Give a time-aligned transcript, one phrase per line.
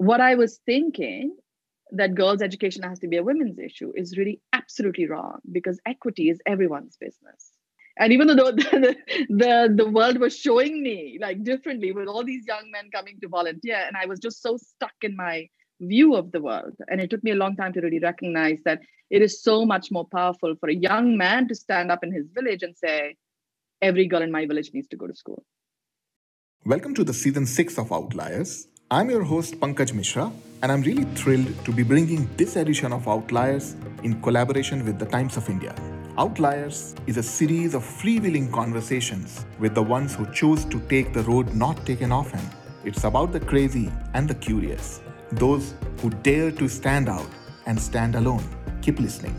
[0.00, 1.36] what I was thinking
[1.92, 6.30] that girls' education has to be a women's issue is really absolutely wrong because equity
[6.30, 7.50] is everyone's business.
[7.98, 8.96] And even though the,
[9.28, 13.28] the, the world was showing me like differently with all these young men coming to
[13.28, 15.48] volunteer, and I was just so stuck in my
[15.82, 16.76] view of the world.
[16.88, 18.80] And it took me a long time to really recognize that
[19.10, 22.26] it is so much more powerful for a young man to stand up in his
[22.34, 23.16] village and say,
[23.82, 25.44] every girl in my village needs to go to school.
[26.64, 28.69] Welcome to the season six of Outliers.
[28.92, 30.32] I'm your host Pankaj Mishra,
[30.62, 35.06] and I'm really thrilled to be bringing this edition of Outliers in collaboration with the
[35.06, 35.76] Times of India.
[36.18, 41.22] Outliers is a series of freewheeling conversations with the ones who choose to take the
[41.22, 42.40] road not taken often.
[42.84, 45.00] It's about the crazy and the curious,
[45.30, 47.30] those who dare to stand out
[47.66, 48.42] and stand alone.
[48.82, 49.36] Keep listening.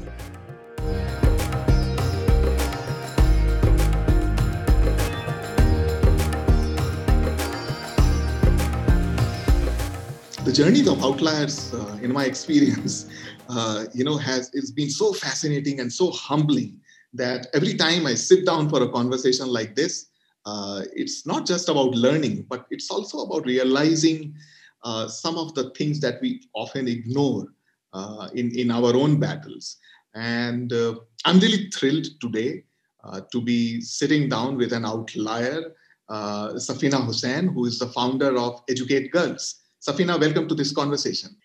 [10.43, 13.05] The journey of outliers uh, in my experience
[13.49, 16.79] uh, you know has it's been so fascinating and so humbling
[17.13, 20.07] that every time i sit down for a conversation like this
[20.47, 24.33] uh, it's not just about learning but it's also about realizing
[24.83, 27.45] uh, some of the things that we often ignore
[27.93, 29.77] uh, in, in our own battles.
[30.15, 32.63] And uh, i'm really thrilled today
[33.31, 35.61] to be sitting down with an outlier
[36.67, 41.35] safeena husain who is the founder of educate girls Safeena, welcome to this conversation.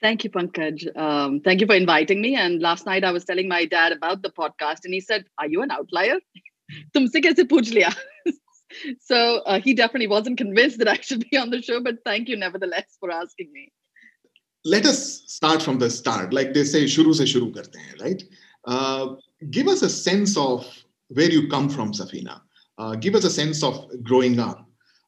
[0.00, 0.96] Thank you, Pankaj.
[0.96, 2.34] Um, thank you for inviting me.
[2.34, 5.46] And last night I was telling my dad about the podcast, and he said, "Are
[5.46, 6.18] you an outlier?
[6.94, 7.94] Pooch liya?"
[9.00, 11.80] so uh, he definitely wasn't convinced that I should be on the show.
[11.80, 13.72] But thank you, nevertheless, for asking me.
[14.64, 18.22] Let us start from the start, like they say, "Shuru se shuru karte hain," right?
[18.64, 19.14] Uh,
[19.50, 20.66] give us a sense of
[21.08, 22.40] where you come from, Safeena.
[22.76, 24.64] Uh, give us a sense of growing up.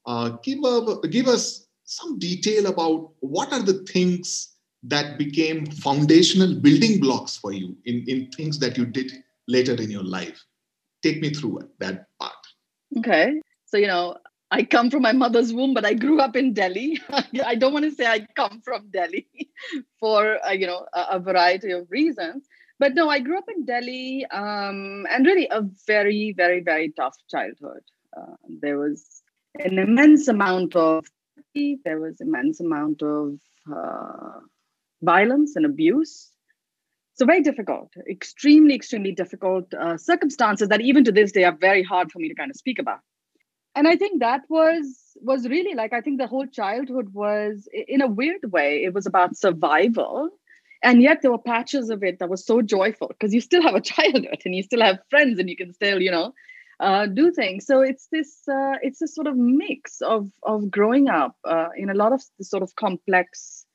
[0.07, 6.55] Uh, give, a, give us some detail about what are the things that became foundational
[6.55, 9.13] building blocks for you in, in things that you did
[9.49, 10.41] later in your life.
[11.03, 12.33] Take me through that part.
[12.99, 13.41] Okay.
[13.67, 14.17] So, you know,
[14.53, 17.01] I come from my mother's womb, but I grew up in Delhi.
[17.45, 19.27] I don't want to say I come from Delhi
[20.01, 22.47] for, uh, you know, a, a, variety of reasons.
[22.79, 27.17] But no, I grew up in Delhi um, and really a very, very, very tough
[27.29, 27.83] childhood.
[28.17, 29.23] Uh, there was
[29.59, 31.05] an immense amount of
[31.55, 33.35] there was immense amount of
[33.71, 34.41] uh,
[35.03, 36.31] violence and abuse.
[37.15, 41.83] So very difficult, extremely, extremely difficult uh, circumstances that even to this day are very
[41.83, 43.01] hard for me to kind of speak about.
[43.75, 48.01] And I think that was was really like I think the whole childhood was in
[48.01, 50.31] a weird way it was about survival,
[50.83, 53.75] and yet there were patches of it that was so joyful because you still have
[53.75, 56.33] a childhood and you still have friends and you can still you know
[56.81, 57.67] uh, do things.
[57.67, 61.91] So it's this uh, it's this sort of mix of of growing up uh, in
[61.91, 63.67] a lot of sort of complex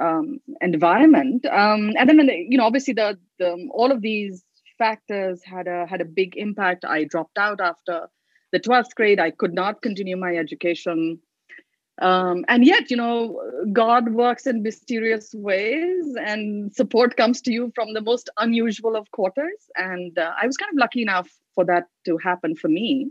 [0.00, 4.44] um, environment, um, and then you know obviously the, the all of these
[4.78, 6.84] factors had a had a big impact.
[6.84, 8.08] I dropped out after
[8.52, 9.18] the twelfth grade.
[9.18, 11.18] I could not continue my education.
[12.02, 13.40] Um, and yet, you know,
[13.72, 19.10] God works in mysterious ways, and support comes to you from the most unusual of
[19.12, 19.70] quarters.
[19.76, 23.10] And uh, I was kind of lucky enough for that to happen for me.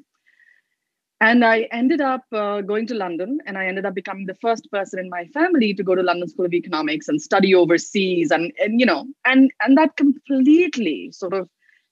[1.21, 4.69] And I ended up uh, going to London, and I ended up becoming the first
[4.69, 8.51] person in my family to go to London School of Economics and study overseas, and,
[8.59, 11.49] and you know, and and that completely sort of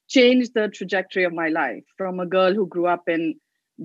[0.10, 3.34] changed the trajectory of my life from a girl who grew up in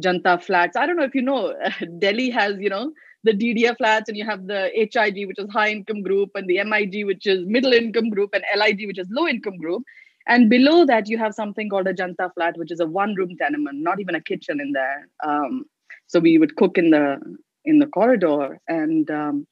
[0.01, 0.77] Janta flats.
[0.77, 1.55] I don't know if you know,
[1.99, 2.93] Delhi has you know
[3.25, 6.63] the DDA flats, and you have the HIG, which is high income group, and the
[6.65, 9.83] MIG, which is middle income group, and LIG, which is low income group.
[10.27, 13.79] And below that, you have something called a janta flat, which is a one-room tenement,
[13.81, 15.09] not even a kitchen in there.
[15.27, 15.65] Um,
[16.07, 17.19] so we would cook in the
[17.65, 19.47] in the corridor, and um,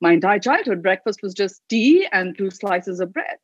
[0.00, 3.36] my entire childhood breakfast was just tea and two slices of bread.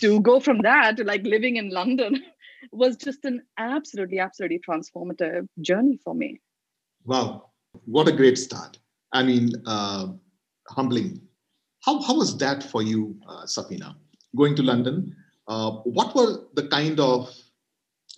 [0.00, 2.22] To go from that to like living in London
[2.72, 6.40] was just an absolutely, absolutely transformative journey for me.
[7.04, 7.50] Wow,
[7.84, 8.78] what a great start!
[9.12, 10.08] I mean, uh,
[10.68, 11.20] humbling.
[11.84, 13.94] How how was that for you, uh, Safeena?
[14.36, 15.16] Going to London,
[15.48, 17.34] uh, what were the kind of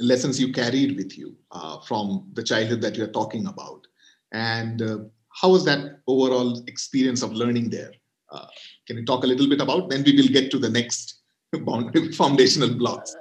[0.01, 3.87] lessons you carried with you uh, from the childhood that you're talking about?
[4.33, 4.99] And uh,
[5.41, 7.93] how was that overall experience of learning there?
[8.33, 8.47] Uh,
[8.87, 9.91] can you talk a little bit about?
[9.91, 11.21] Then we will get to the next
[12.17, 13.15] foundational blocks.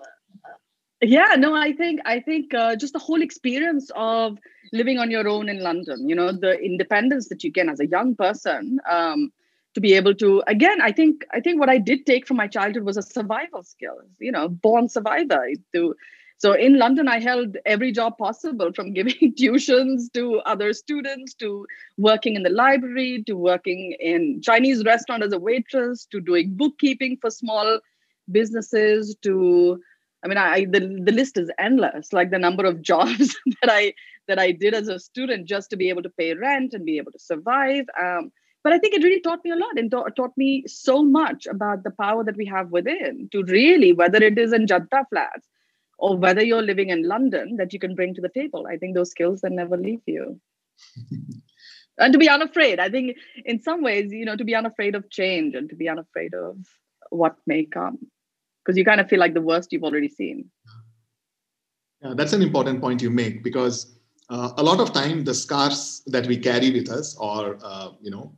[1.01, 4.37] Yeah, no, I think I think uh, just the whole experience of
[4.73, 6.09] living on your own in London.
[6.09, 8.79] You know, the independence that you get as a young person.
[8.89, 9.31] Um,
[9.75, 12.47] to be able to again i think i think what i did take from my
[12.47, 15.95] childhood was a survival skill you know born survivor to
[16.43, 20.23] So in London, I held every job possible from giving tuitions to
[20.53, 21.49] other students to
[21.97, 23.81] working in the library to working
[24.11, 27.79] in Chinese restaurant as a waitress to doing bookkeeping for small
[28.31, 29.35] businesses to
[30.23, 32.13] I mean, I the, the list is endless.
[32.13, 33.93] Like the number of jobs that I
[34.27, 36.97] that I did as a student just to be able to pay rent and be
[36.97, 37.85] able to survive.
[37.99, 38.31] Um,
[38.63, 41.47] but I think it really taught me a lot and ta- taught me so much
[41.47, 45.47] about the power that we have within to really, whether it is in Janta flats
[45.97, 48.67] or whether you're living in London, that you can bring to the table.
[48.69, 50.39] I think those skills that never leave you.
[51.97, 52.79] and to be unafraid.
[52.79, 55.89] I think in some ways, you know, to be unafraid of change and to be
[55.89, 56.57] unafraid of
[57.09, 57.99] what may come
[58.69, 60.45] because you kind of feel like the worst you've already seen.
[62.03, 63.97] Yeah, that's an important point you make because
[64.29, 68.11] uh, a lot of time the scars that we carry with us or uh, you
[68.11, 68.31] know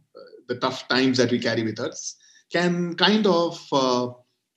[0.47, 2.15] the tough times that we carry with us
[2.49, 4.07] can kind of uh,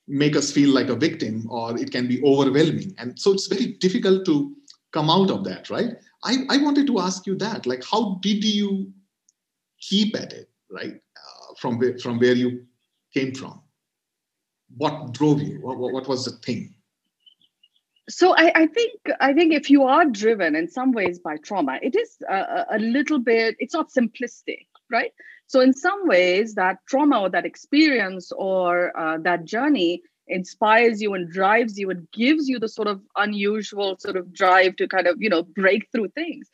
[0.07, 2.95] make us feel like a victim or it can be overwhelming.
[2.97, 4.55] And so it's very difficult to
[4.93, 5.91] come out of that right?
[6.23, 8.93] I, I wanted to ask you that like how did you
[9.81, 12.65] keep at it right uh, from where, from where you
[13.13, 13.61] came from
[14.77, 16.75] what drove you what, what was the thing
[18.07, 21.79] so I, I, think I think if you are driven in some ways by trauma,
[21.81, 23.55] it is a, a, little bit.
[23.57, 25.11] It's not simplistic, right?
[25.47, 31.13] So in some ways, that trauma or that experience or uh, that journey inspires you
[31.13, 35.07] and drives you and gives you the sort of unusual sort of drive to kind
[35.07, 36.49] of you know break through things.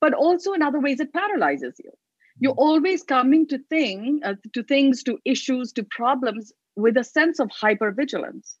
[0.00, 1.92] But also in other ways, it paralyzes you.
[2.38, 7.40] You're always coming to thing uh, to things, to issues, to problems with a sense
[7.40, 8.54] of hypervigilance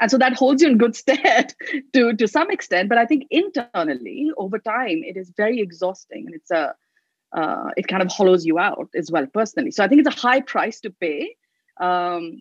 [0.00, 1.54] and so that holds you in good stead
[1.92, 6.34] to to some extent but i think internally over time it is very exhausting and
[6.34, 6.74] it's a
[7.32, 10.20] uh, it kind of hollows you out as well personally so i think it's a
[10.20, 11.34] high price to pay
[11.80, 12.40] um,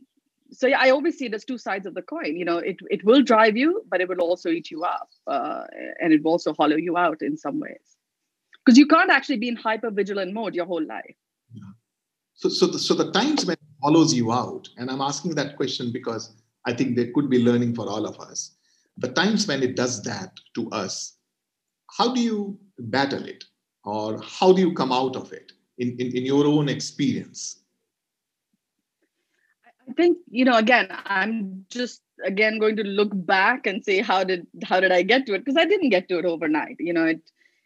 [0.52, 2.38] so yeah, I always see it as two sides of the coin.
[2.38, 5.63] You know, it it will drive you, but it will also eat you up, uh,
[6.00, 7.98] and it will also hollow you out in some ways,
[8.63, 11.16] because you can't actually be in hyper vigilant mode your whole life.
[11.54, 11.63] Yeah.
[12.36, 15.56] So so the, so the times when it hollows you out, and I'm asking that
[15.56, 16.36] question because
[16.66, 18.52] I think there could be learning for all of us.
[18.98, 21.18] The times when it does that to us,
[21.98, 23.46] how do you battle it?
[23.84, 27.60] Or how do you come out of it in, in, in your own experience?
[29.88, 34.24] I think, you know, again, I'm just again going to look back and say how
[34.24, 35.46] did how did I get to it?
[35.46, 36.78] Because I didn't get to it overnight.
[36.80, 37.22] You know, it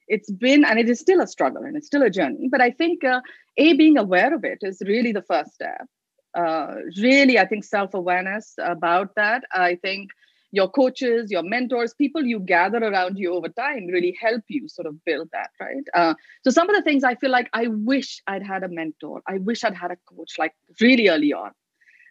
[0.10, 2.50] it's been and it is still a struggle and it's still a journey.
[2.52, 3.22] But I think uh,
[3.58, 5.88] a being aware of it is really the first step
[6.36, 9.44] uh, really, I think, self awareness about that.
[9.54, 10.12] I think
[10.52, 14.88] your coaches, your mentors, people you gather around you over time really help you sort
[14.88, 15.84] of build that, right?
[15.94, 19.22] Uh, so, some of the things I feel like I wish I'd had a mentor,
[19.28, 21.52] I wish I'd had a coach like really early on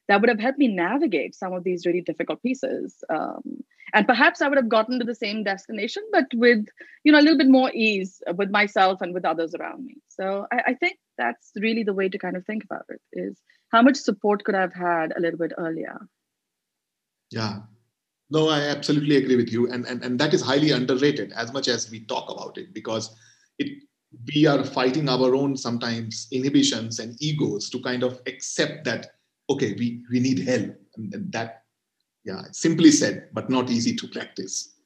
[0.08, 2.96] that would have helped me navigate some of these really difficult pieces.
[3.10, 3.62] Um,
[3.92, 6.66] and perhaps I would have gotten to the same destination, but with
[7.04, 9.96] you know a little bit more ease with myself and with others around me.
[10.08, 13.38] So I, I think that's really the way to kind of think about it: is
[13.70, 15.98] how much support could I have had a little bit earlier?
[17.30, 17.60] Yeah.
[18.30, 19.70] No, I absolutely agree with you.
[19.70, 23.14] And, and, and that is highly underrated as much as we talk about it because
[23.58, 23.82] it
[24.34, 29.06] we are fighting our own sometimes inhibitions and egos to kind of accept that
[29.50, 31.64] okay we we need help and, that
[32.24, 34.76] yeah simply said but not easy to practice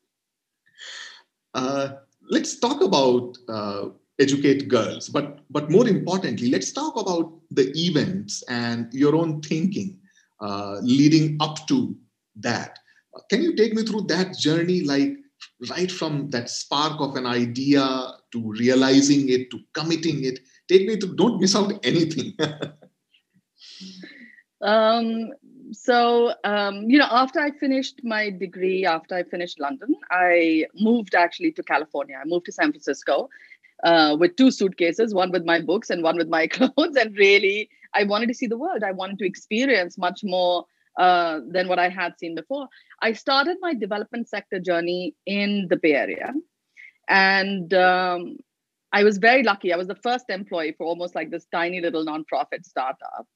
[1.54, 1.92] uh,
[2.30, 5.08] let's talk about uh, educate girls.
[5.08, 9.98] But but more importantly let's talk about the events and your own thinking
[10.40, 11.96] uh, leading up to
[12.36, 12.78] that.
[13.30, 15.16] Can you take me through that journey like
[15.70, 17.84] right from that spark of an idea
[18.32, 20.40] to realizing it to committing it?
[20.68, 22.34] Take me to don't miss out anything.
[24.62, 25.32] Um
[25.72, 31.14] so um, you know after i finished my degree after i finished london i moved
[31.14, 32.16] actually to california.
[32.20, 33.28] I moved to san francisco
[33.82, 36.96] uh, with two suitcases, one with my books and one with my clothes.
[36.96, 38.82] And really, I wanted to see the world.
[38.82, 40.66] I wanted to experience much more
[40.98, 42.68] uh, than what I had seen before.
[43.00, 46.32] I started my development sector journey in the Bay Area.
[47.08, 48.36] And um,
[48.92, 49.72] I was very lucky.
[49.72, 53.26] I was the first employee for almost like this tiny little nonprofit startup.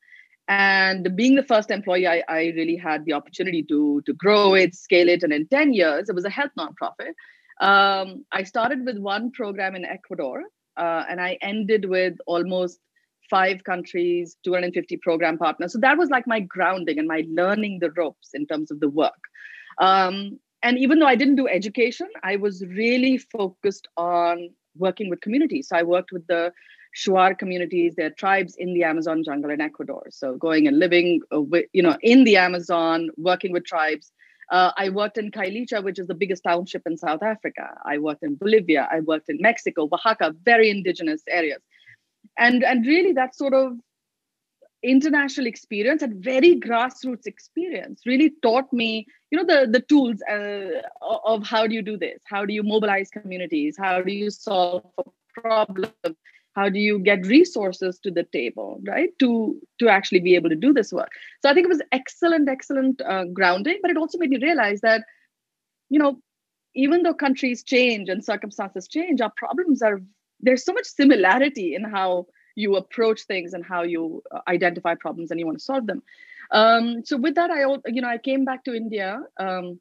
[0.49, 4.75] And being the first employee, I, I really had the opportunity to, to grow it,
[4.75, 5.25] scale it.
[5.25, 7.15] And in 10 years, it was a health nonprofit.
[7.61, 10.43] Um, I started with one program in Ecuador,
[10.77, 12.79] uh, and I ended with almost
[13.31, 15.73] five countries, 250 program partners.
[15.73, 18.89] So that was like my grounding and my learning the ropes in terms of the
[18.89, 19.13] work.
[19.81, 25.21] Um, and even though I didn't do education, I was really focused on working with
[25.21, 25.69] communities.
[25.69, 26.53] So I worked with the
[26.97, 30.05] Shuar communities, their tribes in the Amazon jungle in Ecuador.
[30.11, 34.13] So going and living, uh, you know, in the Amazon, working with tribes
[34.51, 37.69] Uh, I worked in Khayelitsha, which is the biggest township in South Africa.
[37.85, 38.89] I worked in Bolivia.
[38.91, 41.61] I worked in Mexico, Oaxaca, very indigenous areas.
[42.39, 43.73] And, and really, that sort of
[44.83, 50.83] international experience and very grassroots experience really taught me you know the the tools uh,
[51.25, 54.85] of how do you do this how do you mobilize communities how do you solve
[54.99, 55.93] a problem
[56.57, 59.11] how do you get resources to the table right?
[59.21, 61.11] To to actually be able to do this work.
[61.43, 64.81] So i think it was excellent excellent uh, grounding but it also made me realize
[64.81, 65.05] that
[65.91, 66.19] you know
[66.75, 70.01] even though countries change and circumstances change our problems are
[70.41, 75.31] there's so much similarity in how you approach things and how you uh, identify problems
[75.31, 76.03] and you want to solve them.
[76.51, 77.61] Um, so with that i
[77.97, 79.81] you know i came back to india um,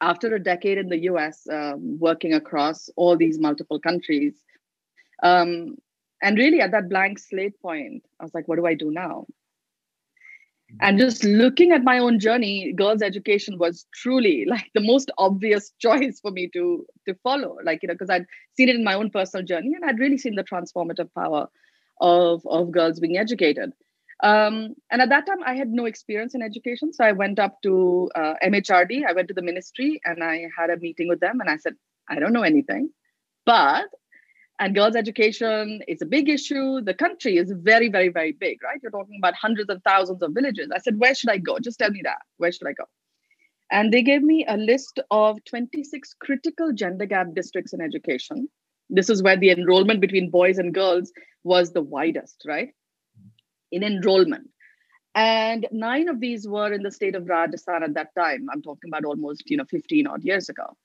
[0.00, 4.44] after a decade in the us um, working across all these multiple countries
[5.22, 5.76] um,
[6.22, 9.26] and really at that blank slate point i was like what do i do now
[10.82, 15.72] and just looking at my own journey girls education was truly like the most obvious
[15.78, 18.94] choice for me to to follow like you know because i'd seen it in my
[18.94, 21.48] own personal journey and i'd really seen the transformative power
[22.00, 23.72] of, of girls being educated.
[24.22, 26.92] Um, and at that time, I had no experience in education.
[26.92, 30.70] So I went up to uh, MHRD, I went to the ministry and I had
[30.70, 31.74] a meeting with them and I said,
[32.08, 32.90] I don't know anything.
[33.46, 33.86] But,
[34.58, 36.80] and girls' education is a big issue.
[36.80, 38.78] The country is very, very, very big, right?
[38.82, 40.68] You're talking about hundreds of thousands of villages.
[40.74, 41.58] I said, Where should I go?
[41.58, 42.18] Just tell me that.
[42.38, 42.84] Where should I go?
[43.70, 48.48] And they gave me a list of 26 critical gender gap districts in education
[48.90, 51.12] this is where the enrollment between boys and girls
[51.44, 52.70] was the widest, right?
[53.70, 54.48] In enrollment.
[55.14, 58.46] And nine of these were in the state of Rajasthan at that time.
[58.52, 60.76] I'm talking about almost, you know, 15 odd years ago.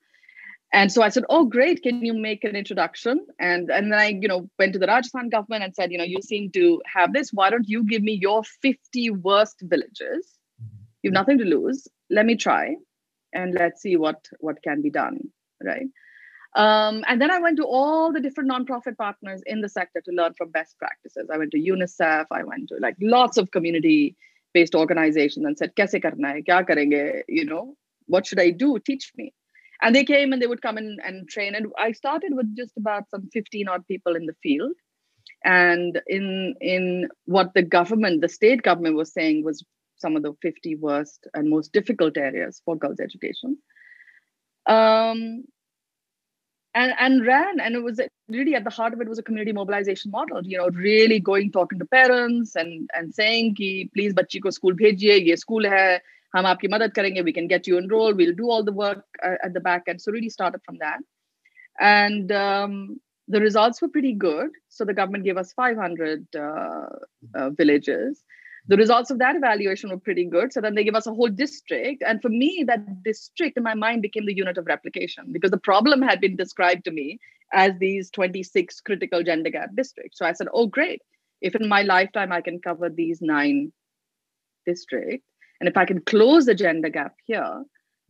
[0.73, 1.83] And so I said, "Oh, great!
[1.83, 5.29] Can you make an introduction?" And and then I, you know, went to the Rajasthan
[5.29, 7.31] government and said, "You know, you seem to have this.
[7.31, 10.39] Why don't you give me your 50 worst villages?
[11.03, 11.87] You've nothing to lose.
[12.09, 12.75] Let me try,
[13.33, 15.19] and let's see what what can be done."
[15.63, 15.87] Right.
[16.55, 20.11] Um, and then I went to all the different nonprofit partners in the sector to
[20.11, 21.29] learn from best practices.
[21.31, 24.15] I went to UNICEF, I went to like lots of community
[24.53, 26.41] based organizations and said, Kaise karna hai?
[26.41, 27.23] Kya karenge?
[27.27, 27.75] You know,
[28.05, 28.77] what should I do?
[28.77, 29.33] Teach me.
[29.83, 31.55] And they came and they would come in and train.
[31.55, 34.71] And I started with just about some 15 odd people in the field.
[35.43, 39.63] And in in what the government, the state government was saying was
[39.97, 43.57] some of the 50 worst and most difficult areas for girls' education.
[44.65, 45.43] Um,
[46.75, 47.99] and and ran and it was
[48.29, 51.51] really at the heart of it was a community mobilization model you know really going
[51.51, 56.01] talking to parents and and saying ki please bachchi ko school bhejiye ye school hai
[56.35, 59.59] madad karenge we can get you enrolled we'll do all the work uh, at the
[59.59, 60.99] back end so really started from that
[61.79, 66.85] and um, the results were pretty good so the government gave us 500 uh,
[67.35, 68.23] uh, villages
[68.67, 70.53] the results of that evaluation were pretty good.
[70.53, 72.01] So then they gave us a whole district.
[72.05, 75.57] And for me, that district in my mind became the unit of replication because the
[75.57, 77.19] problem had been described to me
[77.51, 80.17] as these 26 critical gender gap districts.
[80.17, 81.01] So I said, oh, great.
[81.41, 83.73] If in my lifetime I can cover these nine
[84.65, 85.27] districts,
[85.63, 87.63] and if I can close the gender gap here,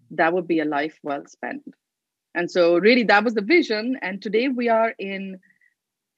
[0.10, 1.62] that would be a life well spent.
[2.34, 4.00] And so, really, that was the vision.
[4.02, 5.40] And today we are in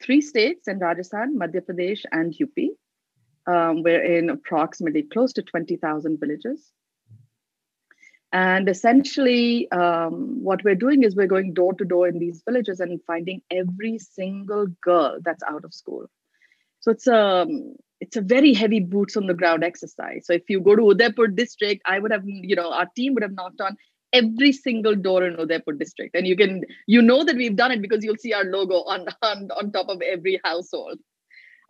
[0.01, 3.54] three states in Rajasthan, Madhya Pradesh, and UP.
[3.54, 6.72] Um, we're in approximately close to 20,000 villages.
[8.32, 12.80] And essentially, um, what we're doing is we're going door to door in these villages
[12.80, 16.06] and finding every single girl that's out of school.
[16.80, 20.25] So it's a um, it's a very heavy boots on the ground exercise.
[20.25, 23.24] So if you go to Udaipur district, I would have you know our team would
[23.24, 23.78] have knocked on
[24.14, 27.82] every single door in Udaipur district, and you can you know that we've done it
[27.82, 31.00] because you'll see our logo on on, on top of every household.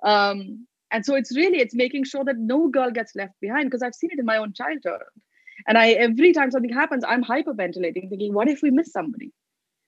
[0.03, 3.82] Um, and so it's really it's making sure that no girl gets left behind because
[3.82, 5.01] i've seen it in my own childhood
[5.67, 9.32] and i every time something happens i'm hyperventilating thinking what if we miss somebody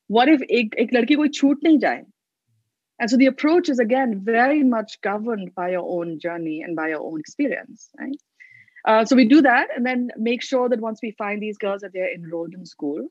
[0.08, 2.04] what if ek, ek ladki koi choot nahi jaye
[3.00, 6.90] and so the approach is again very much governed by your own journey and by
[6.90, 8.22] your own experience right
[8.86, 11.82] uh, so we do that and then make sure that once we find these girls
[11.82, 13.08] that they're enrolled in school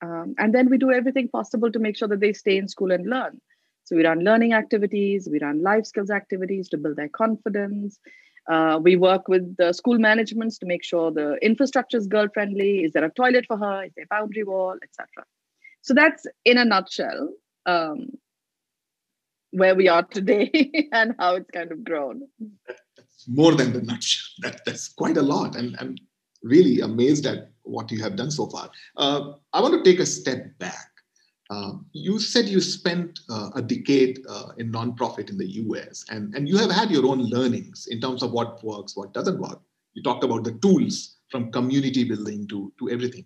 [0.00, 2.92] um, and then we do everything possible to make sure that they stay in school
[2.92, 3.40] and learn
[3.88, 7.98] so we run learning activities, we run life skills activities to build their confidence.
[8.46, 12.84] Uh, we work with the school managements to make sure the infrastructure is girl friendly.
[12.84, 13.84] Is there a toilet for her?
[13.84, 15.06] Is there a boundary wall, etc.
[15.80, 17.30] So that's in a nutshell
[17.64, 18.08] um,
[19.50, 22.22] where we are today and how it's kind of grown.
[22.66, 24.28] That's more than the nutshell.
[24.40, 25.56] That, that's quite a lot.
[25.56, 25.96] And I'm
[26.42, 28.70] really amazed at what you have done so far.
[28.96, 30.88] Uh, I want to take a step back
[31.50, 36.34] um, you said you spent uh, a decade uh, in nonprofit in the US, and,
[36.34, 39.60] and you have had your own learnings in terms of what works, what doesn't work.
[39.94, 43.24] You talked about the tools from community building to, to everything.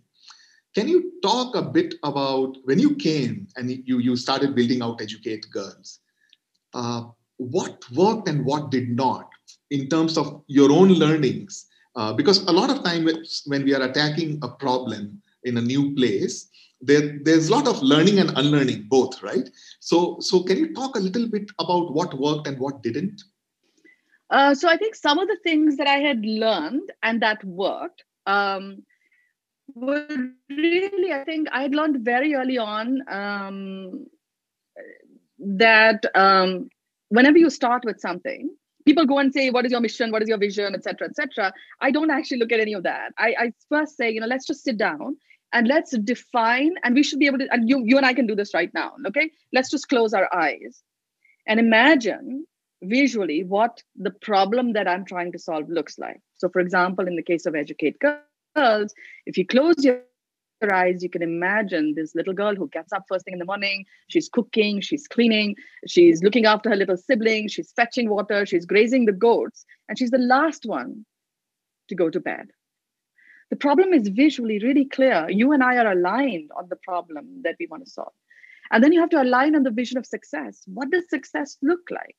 [0.74, 5.02] Can you talk a bit about when you came and you, you started building out
[5.02, 6.00] Educate Girls?
[6.74, 7.04] Uh,
[7.36, 9.28] what worked and what did not
[9.70, 11.66] in terms of your own learnings?
[11.96, 13.06] Uh, because a lot of time
[13.46, 16.48] when we are attacking a problem in a new place,
[16.80, 19.48] there, there's a lot of learning and unlearning both, right?
[19.80, 23.22] So, so can you talk a little bit about what worked and what didn't?
[24.30, 28.02] Uh, so I think some of the things that I had learned and that worked
[28.26, 28.82] um,
[29.74, 30.06] were
[30.48, 34.06] really, I think I had learned very early on um,
[35.42, 36.68] that um,
[37.08, 38.48] whenever you start with something,
[38.86, 40.10] people go and say, "What is your mission?
[40.10, 41.52] What is your vision?" etc., etc.
[41.80, 43.12] I don't actually look at any of that.
[43.18, 45.16] I, I first say, you know, let's just sit down
[45.52, 48.26] and let's define and we should be able to and you you and i can
[48.26, 50.82] do this right now okay let's just close our eyes
[51.46, 52.46] and imagine
[52.82, 57.16] visually what the problem that i'm trying to solve looks like so for example in
[57.16, 58.94] the case of educate girls
[59.26, 60.00] if you close your
[60.70, 63.86] eyes you can imagine this little girl who gets up first thing in the morning
[64.08, 69.06] she's cooking she's cleaning she's looking after her little sibling she's fetching water she's grazing
[69.06, 71.06] the goats and she's the last one
[71.88, 72.48] to go to bed
[73.52, 75.26] the problem is visually really clear.
[75.28, 78.14] You and I are aligned on the problem that we want to solve.
[78.70, 80.62] And then you have to align on the vision of success.
[80.64, 82.16] What does success look like?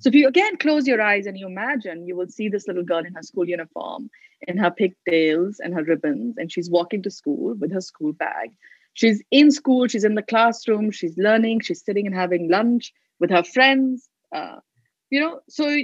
[0.00, 2.82] So if you again close your eyes and you imagine, you will see this little
[2.84, 4.10] girl in her school uniform,
[4.46, 8.50] in her pigtails and her ribbons, and she's walking to school with her school bag.
[8.94, 13.30] She's in school, she's in the classroom, she's learning, she's sitting and having lunch with
[13.30, 14.08] her friends.
[14.34, 14.56] Uh,
[15.10, 15.76] you know, so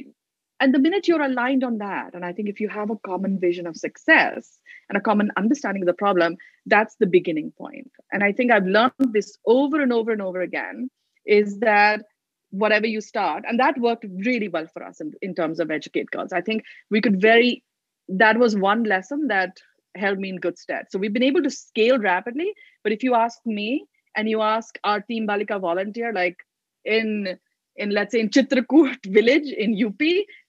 [0.60, 3.40] and the minute you're aligned on that, and I think if you have a common
[3.40, 7.90] vision of success and a common understanding of the problem, that's the beginning point.
[8.12, 10.88] And I think I've learned this over and over and over again
[11.26, 12.04] is that
[12.52, 16.10] whatever you start, and that worked really well for us in, in terms of educate
[16.10, 16.32] girls.
[16.32, 17.64] I think we could very,
[18.08, 19.58] that was one lesson that
[19.94, 20.86] held me in good stead.
[20.90, 22.52] So we've been able to scale rapidly.
[22.82, 26.36] But if you ask me and you ask our team Balika volunteer, like
[26.84, 27.38] in
[27.76, 29.98] in let's say in Chitrakoot village in UP,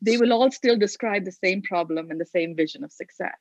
[0.02, 3.38] they will all still describe the same problem and the same vision of success.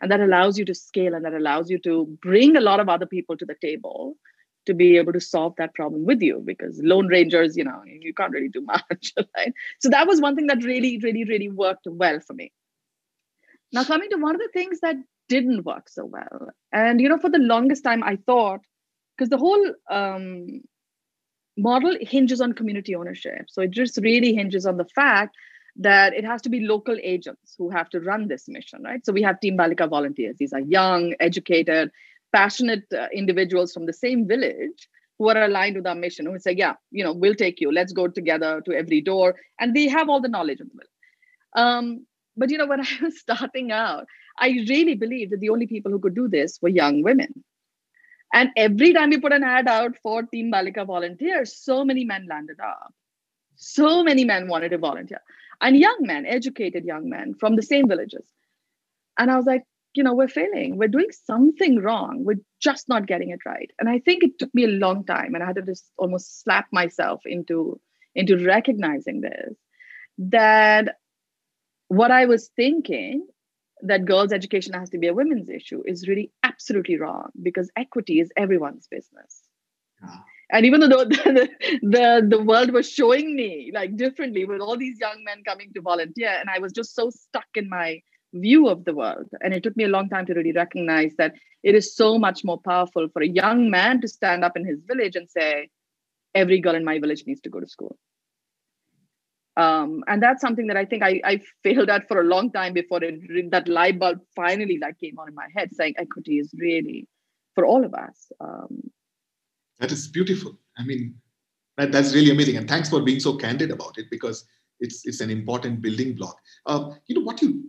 [0.00, 2.88] And that allows you to scale and that allows you to bring a lot of
[2.88, 4.16] other people to the table
[4.68, 8.14] to be able to solve that problem with you because lone rangers, you know, you
[8.14, 9.52] can't really do much, right?
[9.80, 12.52] So that was one thing that really, really, really worked well for me.
[13.72, 14.96] Now, coming to one of the things that
[15.28, 18.60] didn't work so well, and you know, for the longest time, I thought
[19.16, 20.62] because the whole um,
[21.56, 23.46] model hinges on community ownership.
[23.48, 25.36] So it just really hinges on the fact
[25.76, 29.04] that it has to be local agents who have to run this mission, right?
[29.04, 30.36] So we have Team Balika volunteers.
[30.38, 31.90] These are young, educated,
[32.32, 34.88] passionate uh, individuals from the same village
[35.18, 37.72] who are aligned with our mission, who say, yeah, you know, we'll take you.
[37.72, 39.34] Let's go together to every door.
[39.58, 40.88] And they have all the knowledge in the village.
[41.56, 44.06] Um, but, you know, when I was starting out,
[44.38, 47.44] I really believed that the only people who could do this were young women
[48.32, 52.26] and every time we put an ad out for Team Balika volunteers, so many men
[52.28, 52.92] landed up.
[53.56, 55.20] So many men wanted to volunteer.
[55.60, 58.26] And young men, educated young men from the same villages.
[59.18, 59.64] And I was like,
[59.98, 60.78] you know, we're failing.
[60.78, 62.22] We're doing something wrong.
[62.24, 63.68] We're just not getting it right.
[63.80, 65.34] And I think it took me a long time.
[65.34, 67.80] And I had to just almost slap myself into,
[68.14, 69.56] into recognizing this
[70.18, 70.98] that
[71.88, 73.26] what I was thinking
[73.82, 78.20] that girls' education has to be a women's issue is really absolutely wrong because equity
[78.20, 79.42] is everyone's business.
[80.52, 81.48] And even though the,
[81.82, 85.80] the, the world was showing me like differently with all these young men coming to
[85.80, 88.00] volunteer, and I was just so stuck in my
[88.34, 89.26] view of the world.
[89.40, 92.44] And it took me a long time to really recognize that it is so much
[92.44, 95.68] more powerful for a young man to stand up in his village and say,
[96.34, 97.96] every girl in my village needs to go to school
[99.58, 102.72] um, and that's something that I think I, I failed at for a long time
[102.72, 106.54] before it, that light bulb finally like came on in my head, saying equity is
[106.56, 107.08] really
[107.56, 108.30] for all of us.
[108.40, 108.88] Um,
[109.80, 110.56] that is beautiful.
[110.78, 111.16] I mean,
[111.76, 114.44] that, that's really amazing, and thanks for being so candid about it because
[114.78, 116.38] it's it's an important building block.
[116.64, 117.68] Uh, you know what you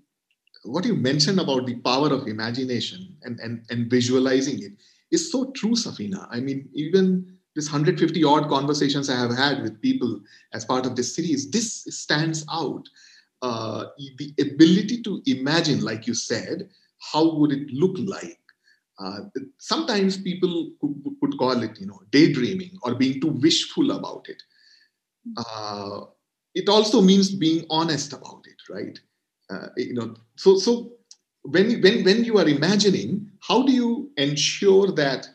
[0.70, 4.74] what you mentioned about the power of imagination and and and visualizing it
[5.12, 6.28] is so true, Safeena.
[6.30, 10.22] I mean, even this 150 odd conversations I have had with people
[10.54, 12.88] as part of this series, this stands out.
[13.42, 13.86] Uh,
[14.18, 16.70] the ability to imagine, like you said,
[17.14, 18.38] how would it look like?
[19.00, 19.22] Uh,
[19.58, 24.42] sometimes people would call it, you know, daydreaming or being too wishful about it.
[25.38, 26.02] Uh,
[26.56, 29.00] it also means being honest about it, right?
[29.50, 30.92] Uh, you know, so so
[31.44, 35.28] when when when you are imagining, how do you ensure that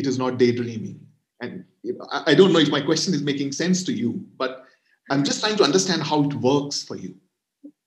[0.00, 0.98] it is not daydreaming.
[1.40, 4.24] And you know, I, I don't know if my question is making sense to you,
[4.38, 4.64] but
[5.10, 7.14] I'm just trying to understand how it works for you.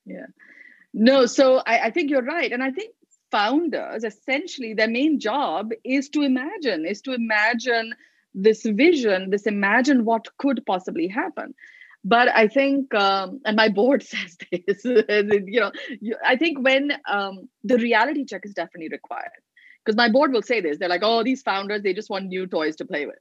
[0.06, 0.28] Yeah.
[0.94, 2.52] No, so I, I think you're right.
[2.52, 2.94] And I think
[3.32, 7.96] founders essentially their main job is to imagine, is to imagine
[8.36, 11.54] this vision, this imagine what could possibly happen
[12.04, 16.92] but i think um, and my board says this you know you, i think when
[17.10, 19.32] um, the reality check is definitely required.
[19.86, 22.48] Because my board will say this they're like oh these founders they just want new
[22.48, 23.20] toys to play with.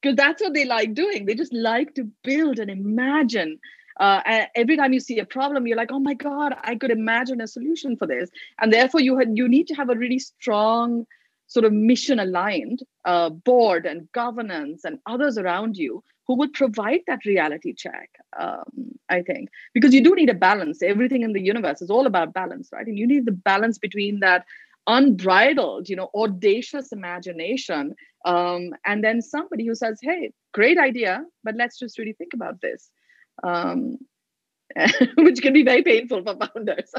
[0.00, 1.26] Because that's what they like doing.
[1.26, 3.58] They just like to build and imagine
[3.98, 4.20] uh,
[4.54, 7.48] every time you see a problem you're like oh my god i could imagine a
[7.48, 8.30] solution for this.
[8.60, 11.04] And therefore you had, you need to have a really strong
[11.48, 17.00] sort of mission aligned uh, board and governance and others around you who would provide
[17.08, 19.48] that reality check um, i think.
[19.74, 20.82] Because you do need a balance.
[20.82, 22.86] Everything in the universe is all about balance right?
[22.86, 24.44] And you need the balance between that
[24.86, 31.54] unbridled you know audacious imagination um, and then somebody who says hey great idea but
[31.56, 32.90] let's just really think about this.
[33.42, 33.98] Um,
[35.18, 36.92] which can be very painful for founders.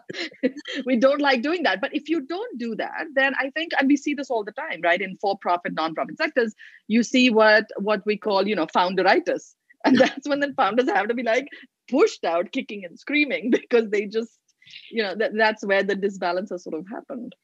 [0.86, 1.80] we don't like doing that.
[1.80, 4.52] But if you don't do that, then I think, and we see this all the
[4.52, 5.00] time, right?
[5.00, 6.54] In for-profit, non-profit sectors,
[6.88, 9.54] you see what what we call, you know, founderitis.
[9.84, 11.48] And that's when the founders have to be like
[11.90, 14.38] pushed out, kicking and screaming, because they just,
[14.92, 17.34] you know, that, that's where the disbalance has sort of happened.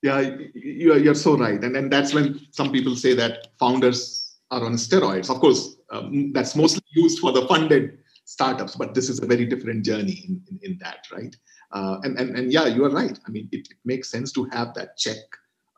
[0.00, 1.60] Yeah, you're, you're so right.
[1.62, 5.28] And, and that's when some people say that founders are on steroids.
[5.28, 7.98] Of course, um, that's mostly used for the funded
[8.30, 11.34] startups, but this is a very different journey in, in, in that, right?
[11.72, 13.18] Uh, and, and, and yeah, you are right.
[13.26, 15.16] I mean, it, it makes sense to have that check.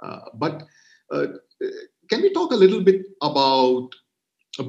[0.02, 0.62] Uh, but
[1.10, 1.28] uh,
[2.10, 3.88] can we talk a little bit about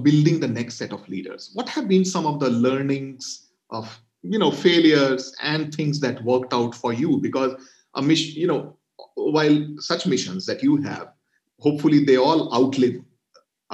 [0.02, 1.52] building the next set of leaders?
[1.56, 6.54] What have been some of the learnings of you know failures and things that worked
[6.54, 7.18] out for you?
[7.18, 7.54] Because
[7.96, 8.78] a mission, you know,
[9.16, 11.10] while such missions that you have,
[11.60, 13.02] hopefully they all outlive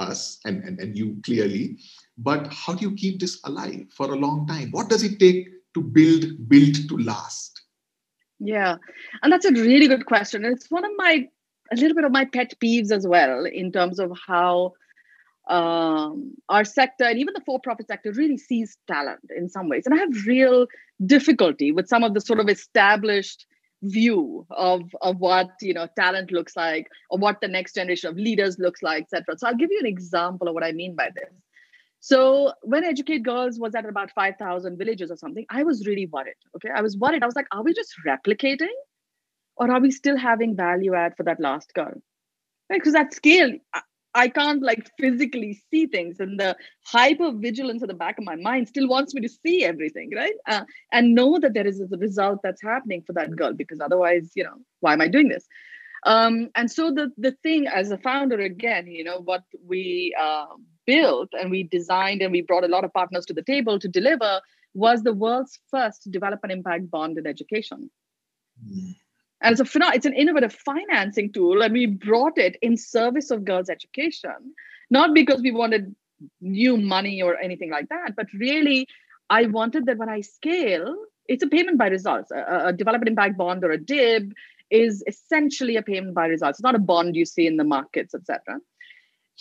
[0.00, 1.78] us and, and, and you clearly.
[2.18, 4.70] But how do you keep this alive for a long time?
[4.70, 7.62] What does it take to build build to last?
[8.38, 8.76] Yeah
[9.22, 10.44] and that's a really good question.
[10.44, 11.28] It's one of my
[11.72, 14.72] a little bit of my pet peeves as well in terms of how
[15.48, 19.84] um, our sector and even the for-profit sector really sees talent in some ways.
[19.86, 20.66] And i have real
[21.06, 23.46] difficulty with some of the sort of established
[23.82, 28.16] view of of what you know talent looks like or what the next generation of
[28.16, 31.08] leaders looks like etc so i'll give you an example of what i mean by
[31.14, 31.32] this
[32.00, 36.34] so when Educate Girls was at about 5,000 villages or something, I was really worried.
[36.56, 36.70] Okay.
[36.74, 37.22] I was worried.
[37.22, 38.72] I was like, are we just replicating
[39.56, 41.92] or are we still having value add for that last girl?
[42.70, 42.80] Right?
[42.80, 43.52] Because at scale,
[44.14, 48.36] I, can't like physically see things, and the hyper vigilance at the back of my
[48.36, 50.34] mind still wants me to see everything, right?
[50.46, 54.32] Uh, and know that there is a result that's happening for that girl, because otherwise,
[54.34, 55.46] you know, why am I doing this?
[56.06, 60.46] Um, and so the the thing as a founder, again, you know, what we uh,
[60.86, 63.88] built and we designed and we brought a lot of partners to the table to
[63.88, 64.40] deliver
[64.74, 67.90] was the world's first development impact bond in education.
[68.66, 68.94] Mm.
[69.42, 73.44] And it's a it's an innovative financing tool, and we brought it in service of
[73.44, 74.54] girls' education,
[74.90, 75.94] not because we wanted
[76.40, 78.86] new money or anything like that, but really,
[79.30, 80.94] I wanted that when I scale,
[81.26, 82.30] it's a payment by results.
[82.30, 84.34] A, a development impact bond or a DIB
[84.70, 86.58] is essentially a payment by results.
[86.58, 88.60] It's not a bond you see in the markets, etc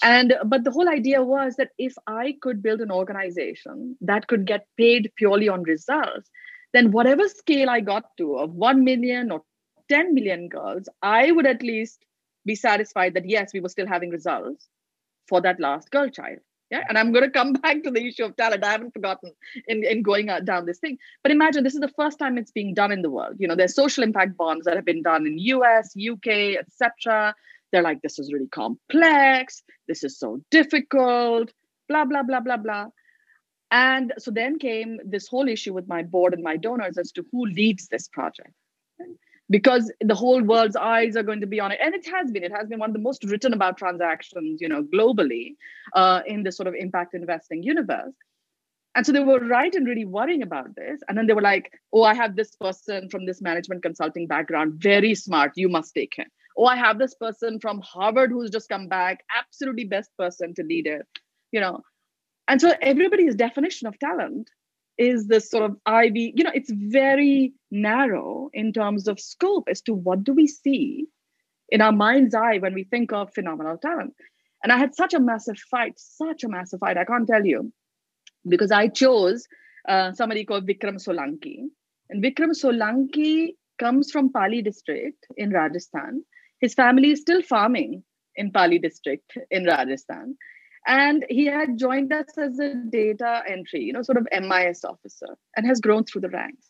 [0.01, 4.45] and but the whole idea was that if i could build an organization that could
[4.45, 6.29] get paid purely on results
[6.73, 9.41] then whatever scale i got to of 1 million or
[9.89, 12.06] 10 million girls i would at least
[12.45, 14.67] be satisfied that yes we were still having results
[15.28, 16.39] for that last girl child
[16.71, 19.32] yeah and i'm going to come back to the issue of talent i haven't forgotten
[19.67, 22.52] in, in going uh, down this thing but imagine this is the first time it's
[22.52, 25.28] being done in the world you know there's social impact bonds that have been done
[25.28, 27.36] in us uk etc
[27.71, 29.63] they're like, this is really complex.
[29.88, 31.52] This is so difficult,
[31.88, 32.88] blah, blah, blah, blah, blah.
[33.71, 37.25] And so then came this whole issue with my board and my donors as to
[37.32, 38.54] who leads this project.
[39.49, 41.79] Because the whole world's eyes are going to be on it.
[41.81, 42.43] And it has been.
[42.43, 45.55] It has been one of the most written about transactions, you know, globally
[45.95, 48.13] uh, in this sort of impact investing universe.
[48.95, 51.01] And so they were right and really worrying about this.
[51.07, 54.73] And then they were like, oh, I have this person from this management consulting background,
[54.75, 55.53] very smart.
[55.55, 56.27] You must take him
[56.59, 60.63] oh i have this person from harvard who's just come back absolutely best person to
[60.63, 61.07] lead it
[61.51, 61.81] you know
[62.47, 64.49] and so everybody's definition of talent
[64.99, 69.81] is this sort of ivy you know it's very narrow in terms of scope as
[69.81, 71.07] to what do we see
[71.69, 74.13] in our mind's eye when we think of phenomenal talent.
[74.63, 77.71] And i had such a massive fight such a massive fight i can't tell you
[78.47, 79.47] because i chose
[79.88, 81.57] uh, somebody called vikram solanki.
[82.09, 86.23] And vikram solanki comes from pali district in rajasthan.
[86.59, 88.03] His family is still farming
[88.35, 90.35] in Pali district in Rajasthan.
[90.87, 95.37] And he had joined us as a data entry, you know, sort of MIS officer
[95.55, 96.69] and has grown through the ranks.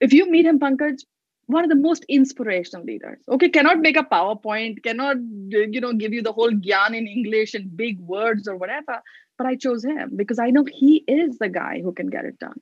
[0.00, 1.02] if you meet him, Pankaj,
[1.46, 3.22] one of the most inspirational leaders.
[3.28, 5.16] Okay, cannot make a PowerPoint, cannot
[5.48, 9.02] you know give you the whole gyan in English and big words or whatever.
[9.36, 12.38] But I chose him because I know he is the guy who can get it
[12.38, 12.60] done.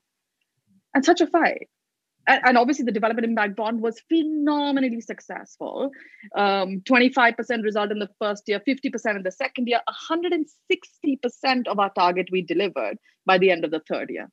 [0.95, 1.69] And such a fight.
[2.27, 5.91] And, obviously, the development impact bond was phenomenally successful.
[6.37, 9.81] Um, 25% result in the first year, 50% in the second year,
[10.13, 14.29] 160% of our target we delivered by the end of the third year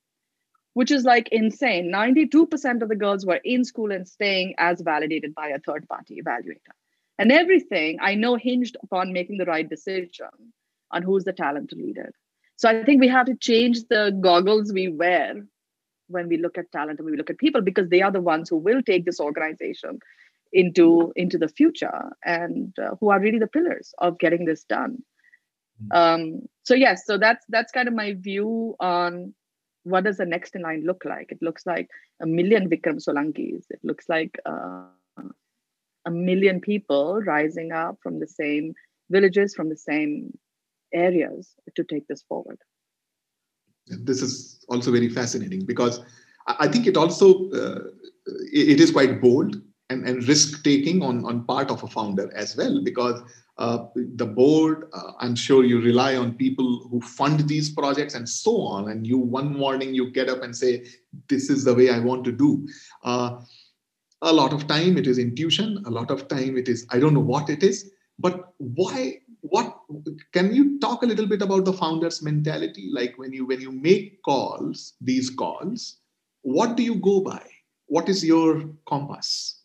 [0.74, 1.90] which is like insane.
[1.92, 6.20] 92% of the girls were in school and staying as validated by a third party
[6.22, 6.74] evaluator.
[7.18, 10.28] And everything I know hinged upon making the right decision
[10.90, 12.14] on who's the talent to lead it.
[12.56, 15.46] So I think we have to change the goggles we wear
[16.10, 18.48] when we look at talent and we look at people because they are the ones
[18.48, 19.98] who will take this organization
[20.52, 25.02] into into the future and uh, who are really the pillars of getting this done
[25.82, 25.96] mm-hmm.
[25.96, 29.32] um, so yes so that's that's kind of my view on
[29.84, 31.32] what does the next in line look like?
[31.32, 31.88] It looks like
[32.20, 33.64] a million Vikram Solankis.
[33.70, 34.84] It looks like uh,
[36.06, 38.74] a million people rising up from the same
[39.10, 40.36] villages, from the same
[40.92, 42.58] areas to take this forward.
[43.86, 46.00] This is also very fascinating because
[46.46, 47.80] I think it also uh,
[48.52, 52.56] it is quite bold and, and risk taking on, on part of a founder as
[52.56, 53.20] well because
[53.58, 58.26] uh, the board uh, i'm sure you rely on people who fund these projects and
[58.26, 58.90] so on.
[58.90, 60.86] And you one morning you get up and say
[61.28, 62.66] this is the way i want to do.
[63.02, 63.40] Uh,
[64.22, 65.82] a lot of time it is intuition.
[65.86, 69.79] A lot of time it is i don't know what it is but why what
[70.32, 73.72] can you talk a little bit about the founder's mentality like when you when you
[73.72, 75.98] make calls these calls
[76.42, 77.42] what do you go by
[77.86, 79.62] what is your compass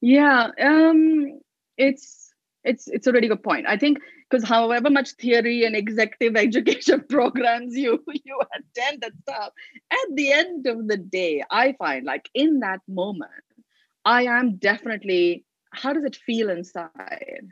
[0.00, 1.40] yeah um
[1.76, 2.28] it's
[2.64, 3.66] it's it's a really good point.
[3.66, 3.98] I think
[4.28, 9.52] because however much theory and executive education programs you you attend and stuff,
[9.90, 13.30] at the end of the day, I find like in that moment,
[14.04, 17.48] I am definitely how does it feel inside?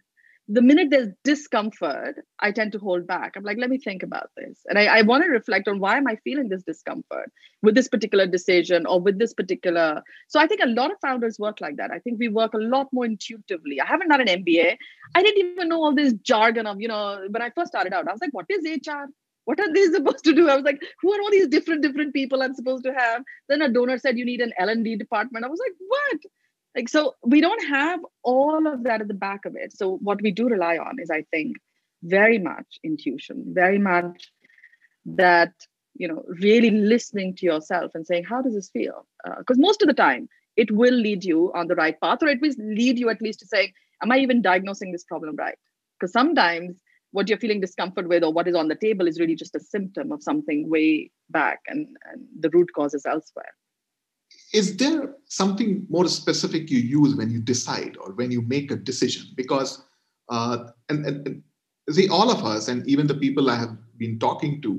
[0.48, 3.32] The minute there's discomfort, I tend to hold back.
[3.34, 4.60] I'm like, let me think about this.
[4.66, 7.32] And I, I want to reflect on why am I feeling this discomfort
[7.62, 10.02] with this particular decision or with this particular.
[10.28, 11.90] So I think a lot of founders work like that.
[11.90, 13.80] I think we work a lot more intuitively.
[13.80, 14.76] I haven't done an MBA.
[15.16, 18.06] I didn't even know all this jargon of, you know, when I first started out,
[18.06, 19.06] I was like, what is HR?
[19.46, 20.48] What are they supposed to do?
[20.48, 23.22] I was like, who are all these different, different people I'm supposed to have?
[23.48, 25.44] Then a donor said you need an L&D department.
[25.44, 26.20] I was like, what?
[26.76, 29.72] Like so we don't have all of that at the back of it.
[29.76, 31.56] So what we do rely on is i think
[32.02, 34.30] very much intuition very much
[35.06, 35.52] that
[35.94, 39.06] you know really listening to yourself and saying how does this feel?
[39.38, 42.28] Because uh, most of the time it will lead you on the right path or
[42.28, 45.58] it will lead you at least to say am i even diagnosing this problem right?
[45.98, 46.76] Because sometimes
[47.12, 49.60] what you're feeling discomfort with or what is on the table is really just a
[49.60, 53.54] symptom of something way back and, and the root cause is elsewhere
[54.56, 58.76] is there something more specific you use when you decide or when you make a
[58.76, 59.26] decision?
[59.36, 59.84] Because
[60.30, 61.42] uh, and, and, and,
[61.90, 64.70] see all of us and even the people i have been talking to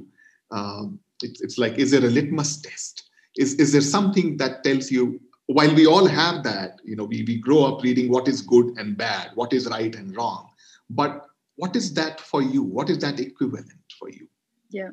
[0.52, 3.10] um, it, it's like is there a litmus test?
[3.38, 7.24] Is, is there something that tells you while we all have that you know we,
[7.26, 10.50] we grow up reading what is good and bad what is right and wrong
[10.90, 12.62] but what is that for you?
[12.62, 14.28] What is that equivalent for you?
[14.70, 14.90] Yeah.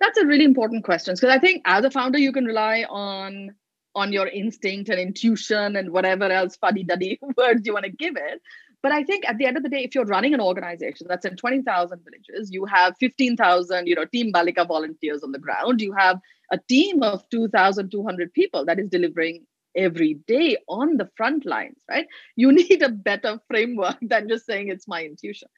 [0.00, 3.54] That's a really important question because i think as a founder you can rely on
[3.94, 8.16] on your instinct and intuition and whatever else funny duddy words you want to give
[8.16, 8.40] it.
[8.82, 11.26] But I think at the end of the day, if you're running an organization that's
[11.26, 15.82] in 20,000 villages, you have 15,000, you know, Team Balika volunteers on the ground.
[15.82, 16.18] You have
[16.50, 19.46] a team of 2,200 people that is delivering
[19.76, 22.06] every day on the front lines, right?
[22.36, 25.48] You need a better framework than just saying it's my intuition.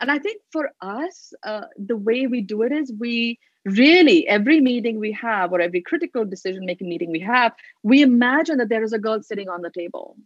[0.00, 4.60] And I think for us, uh, the way we do it is we really every
[4.60, 7.52] meeting we have or every critical decision making meeting we have
[7.82, 10.16] we imagine that there is a girl sitting on the table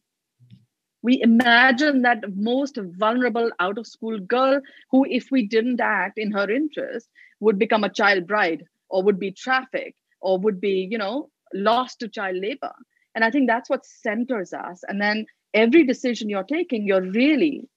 [1.03, 6.31] we imagine that most vulnerable out of school girl who if we didn't act in
[6.31, 7.09] her interest
[7.41, 11.99] would become a child bride or would be trafficked or would be you know lost
[11.99, 12.73] to child labor
[13.15, 17.69] and i think that's what centers us and then every decision you're taking you're really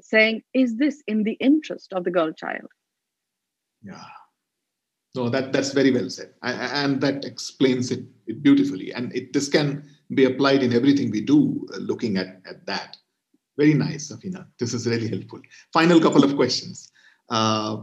[0.00, 2.68] saying is this in the interest of the girl child
[3.82, 4.04] yeah
[5.14, 8.92] no, that that's very well said, and that explains it, it beautifully.
[8.92, 12.96] And it, this can be applied in everything we do, uh, looking at, at that.
[13.56, 14.46] Very nice, Safeena.
[14.58, 15.40] This is really helpful.
[15.72, 16.90] Final couple of questions.
[17.30, 17.82] Uh,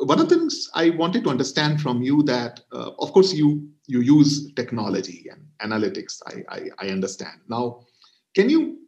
[0.00, 3.68] one of the things I wanted to understand from you that, uh, of course, you
[3.92, 6.20] you use technology and analytics.
[6.26, 7.40] I, I, I understand.
[7.48, 7.84] Now,
[8.34, 8.78] can you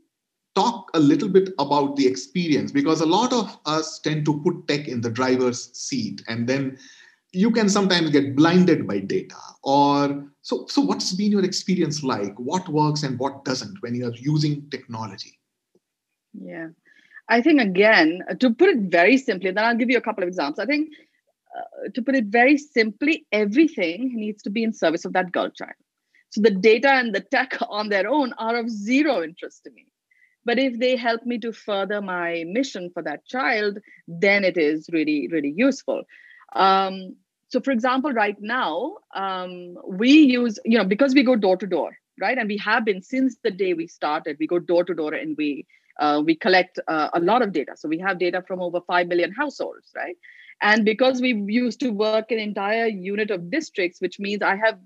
[0.54, 4.66] talk a little bit about the experience because a lot of us tend to put
[4.68, 6.78] tech in the driver's seat and then
[7.32, 12.38] you can sometimes get blinded by data or so so what's been your experience like
[12.38, 15.36] what works and what doesn't when you're using technology
[16.32, 16.68] yeah
[17.28, 20.28] i think again to put it very simply then i'll give you a couple of
[20.28, 20.88] examples i think
[21.56, 25.50] uh, to put it very simply everything needs to be in service of that girl
[25.50, 25.72] child
[26.30, 29.86] so the data and the tech on their own are of zero interest to me
[30.44, 34.88] but if they help me to further my mission for that child then it is
[34.92, 36.02] really really useful
[36.54, 37.16] um,
[37.54, 41.66] so, for example, right now, um, we use, you know, because we go door to
[41.68, 42.36] door, right?
[42.36, 45.36] And we have been since the day we started, we go door to door and
[45.36, 45.64] we
[46.00, 47.74] uh, we collect uh, a lot of data.
[47.76, 50.16] So we have data from over 5 million households, right?
[50.62, 54.78] And because we used to work an entire unit of districts, which means I have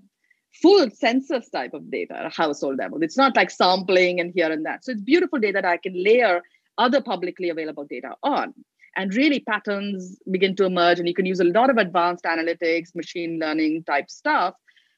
[0.61, 3.01] full census type of data at household level.
[3.03, 4.83] It's not like sampling and here and that.
[4.83, 6.41] So it's beautiful data that I can layer
[6.77, 8.53] other publicly available data on
[8.95, 12.95] and really patterns begin to emerge and you can use a lot of advanced analytics
[12.95, 14.55] machine learning type stuff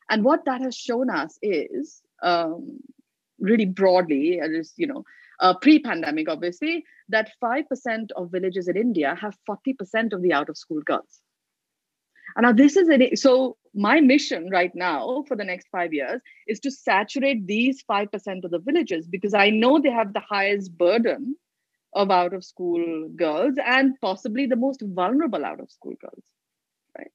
[0.10, 2.80] and what that has shown us is um,
[3.40, 5.04] really broadly just you know
[5.40, 10.58] uh, pre-pandemic obviously that 5% of villages in india have 40% of the out of
[10.58, 11.21] school girls.
[12.36, 16.21] And now this is it so my mission right now for the next five years
[16.47, 20.78] is to saturate these 5% of the villages because i know they have the highest
[20.78, 21.36] burden
[21.93, 26.24] of out of school girls and possibly the most vulnerable out of school girls
[26.97, 27.12] right?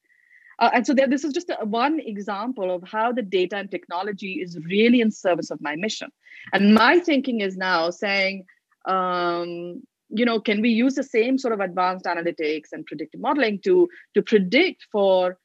[0.58, 3.70] Uh, and so there, this is just a, one example of how the data and
[3.70, 6.08] technology is really in service of my mission.
[6.52, 8.44] And my thinking is now saying
[8.86, 13.60] um, you know can we use the same sort of advanced analytics and predictive modeling
[13.64, 15.38] to to predict for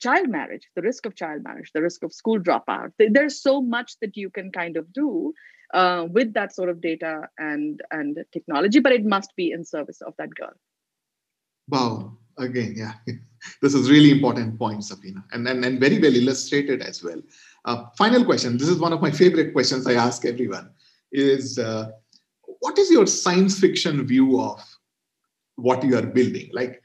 [0.00, 2.92] child marriage the risk of child marriage the risk of school dropout?
[2.98, 5.32] There's so much that you can kind of do
[5.74, 10.00] uh, with that sort of data and and technology but it must be in service
[10.00, 10.52] of that girl.
[11.68, 12.18] Wow.
[12.38, 12.94] Again yeah.
[13.60, 17.20] This is really important point Safeena and, and and very well illustrated as well.
[17.64, 18.56] Uh, final question.
[18.56, 20.70] This is one of my favorite questions i ask everyone
[21.12, 21.90] is uh,
[22.62, 24.62] what is your science fiction view of
[25.56, 26.48] what you are building?
[26.52, 26.80] Like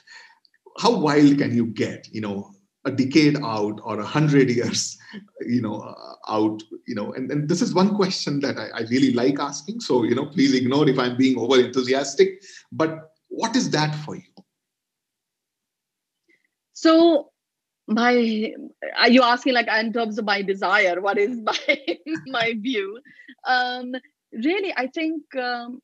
[0.78, 2.52] how wild can you get you know
[2.84, 4.96] a decade out or a hundred years
[5.40, 7.12] you know uh, out you know?
[7.12, 9.80] And, and this is one question that I, I really like asking.
[9.80, 14.14] So you know please ignore if i'm being over enthusiastic but what is that for
[14.14, 14.30] you?
[16.74, 17.30] So
[17.88, 18.52] my
[18.98, 21.86] are you asking like in terms of my desire what is my
[22.26, 23.00] my view?
[23.44, 23.94] Um
[24.32, 25.80] really i think um,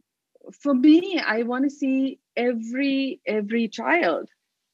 [0.63, 4.29] for me i want to see every every child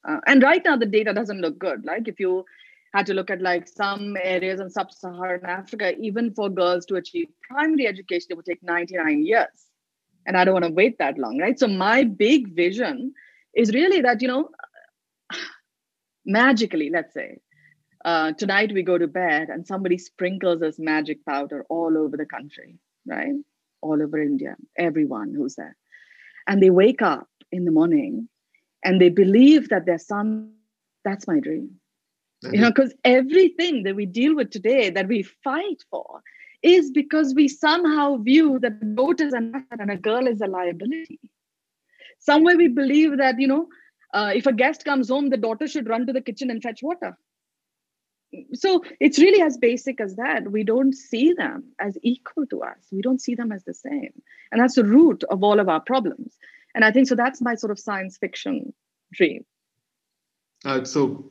[0.07, 1.85] uh, and right now, the data doesn't look good.
[1.85, 2.45] Like if you
[2.93, 7.29] had to look at like some areas in sub-Saharan Africa, even for girls to achieve
[7.49, 9.67] primary education, it would take 99 years.
[10.27, 11.59] And I don't want to wait that long, right?
[11.59, 13.13] So my big vision
[13.55, 14.51] is really that, you know,
[16.27, 17.39] magically, let's say,
[18.05, 22.27] uh, tonight we go to bed and somebody sprinkles this magic powder all over the
[22.27, 23.33] country, right?
[23.85, 25.77] All over India, everyone who's there.
[26.49, 28.29] And they wake up in the morning
[28.85, 30.53] and they believe that their son
[31.05, 31.71] that's my dream.
[32.53, 36.23] You know because everything that we deal with today that we fight for
[36.63, 40.41] is because we somehow view that the vote is an asset and a girl is
[40.41, 41.21] a liability.
[42.19, 43.69] Somewhere we believe that you know
[44.15, 46.83] uh, if a guest comes home the daughter should run to the kitchen and fetch
[46.83, 47.17] water
[48.53, 50.51] so it's really as basic as that.
[50.51, 52.79] We don't see them as equal to us.
[52.93, 54.13] We don't see them as the same.
[54.51, 56.37] And that's the root of all of our problems.
[56.75, 58.73] And i think so that's my sort of science fiction
[59.13, 59.45] dream.
[60.65, 61.31] Uh, so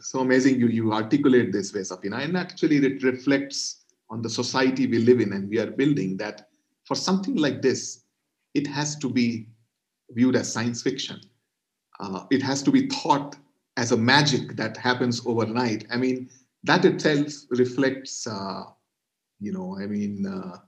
[0.00, 4.86] so amazing you you articulate this way Safeena and actually it reflects on the society
[4.86, 6.48] we live in and we are building that
[6.84, 8.04] for something like this
[8.54, 9.48] it has to be
[10.10, 11.20] viewed as science fiction.
[12.00, 13.36] Uh, it has to be thought
[13.76, 15.86] as a magic that happens overnight.
[15.90, 16.30] I mean
[16.64, 18.64] that itself reflects uh,
[19.40, 20.58] you know i mean uh,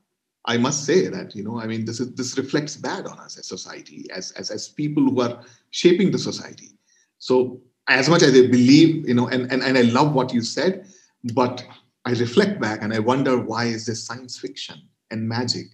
[0.46, 3.36] I must say that you know, I mean, this is this reflects bad on us
[3.36, 6.78] as society, as as as people who are shaping the society.
[7.18, 10.42] So as much as I believe, you know, and and, and I love what you
[10.42, 10.86] said,
[11.34, 11.64] but
[12.04, 14.80] I reflect back and I wonder why is this science fiction
[15.10, 15.66] and magic?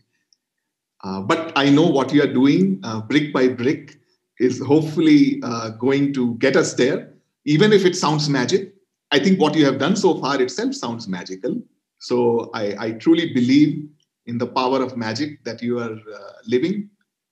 [1.04, 3.98] Uh, but I know what you are doing, uh, brick by brick,
[4.38, 7.12] is hopefully uh, going to get us there.
[7.44, 8.71] Even if it sounds magic,
[9.12, 11.62] I think what you have done so far itself sounds magical.
[11.98, 13.86] So I, I truly believe
[14.26, 16.88] in the power of magic that you are uh, living.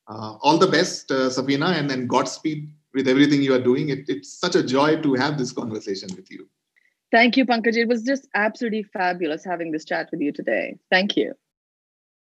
[0.07, 3.89] Uh, all the best, uh, Safeena, and then Godspeed with everything you are doing.
[3.89, 6.49] It, it's such a joy to have this conversation with you.
[7.11, 7.77] Thank you, Pankaj.
[7.77, 10.77] It was just absolutely fabulous having this chat with you today.
[10.91, 11.35] Thank you.